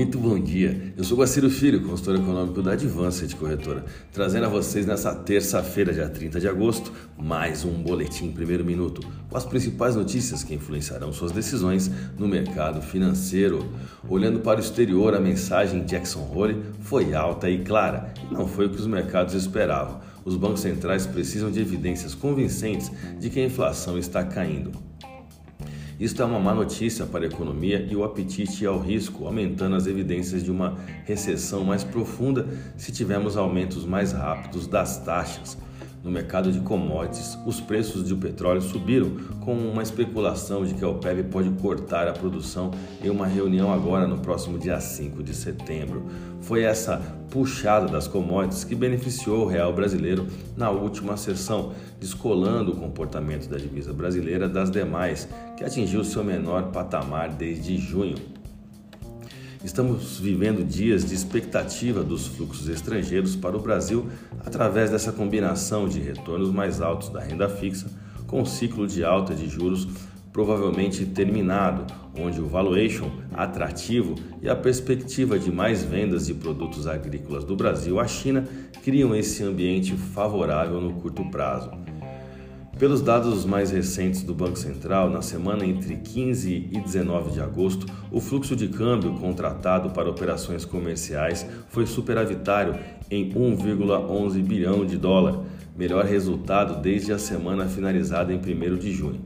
[0.00, 0.94] Muito bom dia.
[0.96, 6.08] Eu sou Guaciro Filho, consultor econômico da Advanced Corretora, trazendo a vocês nessa terça-feira, dia
[6.08, 11.32] 30 de agosto, mais um boletim primeiro minuto com as principais notícias que influenciarão suas
[11.32, 13.70] decisões no mercado financeiro.
[14.08, 18.68] Olhando para o exterior, a mensagem Jackson Hole foi alta e clara, e não foi
[18.68, 20.00] o que os mercados esperavam.
[20.24, 24.89] Os bancos centrais precisam de evidências convincentes de que a inflação está caindo.
[26.00, 29.86] Isto é uma má notícia para a economia e o apetite ao risco, aumentando as
[29.86, 35.58] evidências de uma recessão mais profunda se tivermos aumentos mais rápidos das taxas.
[36.02, 39.10] No mercado de commodities, os preços do petróleo subiram
[39.40, 42.70] com uma especulação de que a OPEP pode cortar a produção
[43.04, 46.06] em uma reunião agora no próximo dia 5 de setembro.
[46.40, 46.96] Foi essa
[47.30, 53.58] puxada das commodities que beneficiou o real brasileiro na última sessão, descolando o comportamento da
[53.58, 58.39] divisa brasileira das demais, que atingiu seu menor patamar desde junho.
[59.62, 64.08] Estamos vivendo dias de expectativa dos fluxos estrangeiros para o Brasil
[64.44, 67.86] através dessa combinação de retornos mais altos da renda fixa
[68.26, 69.86] com o ciclo de alta de juros
[70.32, 77.44] provavelmente terminado, onde o valuation atrativo e a perspectiva de mais vendas de produtos agrícolas
[77.44, 78.48] do Brasil à China
[78.82, 81.89] criam esse ambiente favorável no curto prazo.
[82.80, 87.86] Pelos dados mais recentes do Banco Central, na semana entre 15 e 19 de agosto,
[88.10, 92.74] o fluxo de câmbio contratado para operações comerciais foi superavitário
[93.10, 95.44] em 1,11 bilhão de dólar,
[95.76, 99.20] melhor resultado desde a semana finalizada em 1 de junho.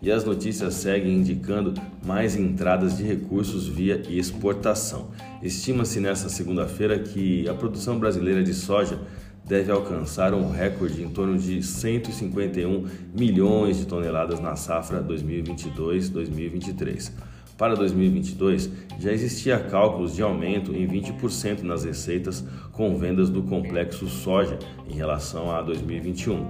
[0.00, 5.10] E as notícias seguem indicando mais entradas de recursos via exportação.
[5.42, 8.98] Estima-se nesta segunda-feira que a produção brasileira de soja
[9.46, 12.84] deve alcançar um recorde em torno de 151
[13.16, 17.12] milhões de toneladas na safra 2022-2023.
[17.56, 24.06] Para 2022, já existia cálculos de aumento em 20% nas receitas com vendas do complexo
[24.08, 24.58] soja
[24.90, 26.44] em relação a 2021.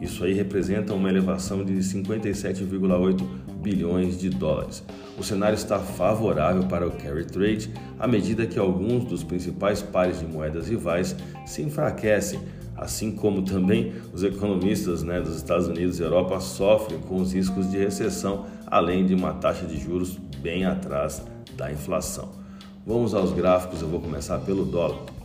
[0.00, 3.24] Isso aí representa uma elevação de 57,8
[3.62, 4.82] bilhões de dólares.
[5.16, 10.18] O cenário está favorável para o carry trade à medida que alguns dos principais pares
[10.18, 11.14] de moedas rivais
[11.46, 12.40] se enfraquecem,
[12.76, 17.70] assim como também os economistas né, dos Estados Unidos e Europa sofrem com os riscos
[17.70, 21.22] de recessão, além de uma taxa de juros bem atrás
[21.56, 22.30] da inflação.
[22.84, 25.21] Vamos aos gráficos, eu vou começar pelo dólar.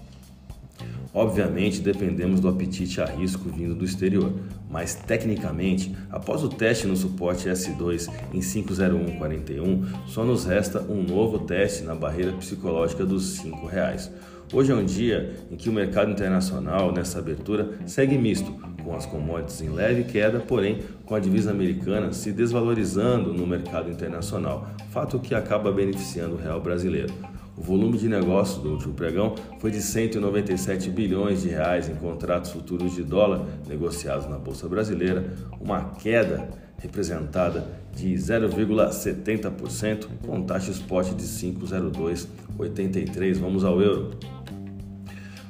[1.13, 4.31] Obviamente, dependemos do apetite a risco vindo do exterior,
[4.69, 11.39] mas tecnicamente, após o teste no suporte S2 em 50141, só nos resta um novo
[11.39, 14.27] teste na barreira psicológica dos R$ 5.
[14.53, 18.49] Hoje é um dia em que o mercado internacional, nessa abertura, segue misto,
[18.81, 23.91] com as commodities em leve queda, porém com a divisa americana se desvalorizando no mercado
[23.91, 27.13] internacional, fato que acaba beneficiando o real brasileiro.
[27.57, 32.51] O volume de negócios do último pregão foi de 197 bilhões de reais em contratos
[32.51, 36.47] futuros de dólar negociados na bolsa brasileira, uma queda
[36.77, 43.39] representada de 0,70% com taxa spot de 5,0283.
[43.39, 44.11] Vamos ao euro.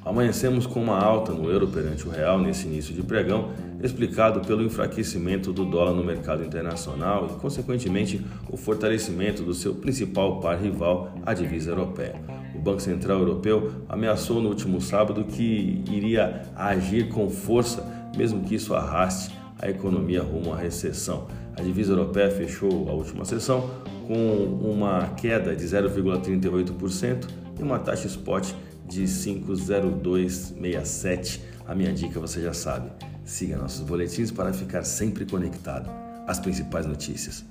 [0.08, 3.52] Amanhecemos com uma alta no euro perante o real nesse início de pregão,
[3.84, 10.40] explicado pelo enfraquecimento do dólar no mercado internacional e, consequentemente, o fortalecimento do seu principal
[10.40, 12.16] par rival, a divisa europeia.
[12.56, 17.86] O Banco Central Europeu ameaçou no último sábado que iria agir com força,
[18.16, 21.28] mesmo que isso arraste a economia rumo à recessão.
[21.58, 23.70] A divisa europeia fechou a última sessão
[24.08, 27.28] com uma queda de 0,38%
[27.60, 28.54] e uma taxa spot
[28.88, 31.42] de 50267.
[31.66, 32.90] A minha dica você já sabe.
[33.26, 35.92] Siga nossos boletins para ficar sempre conectado
[36.26, 37.44] às principais notícias.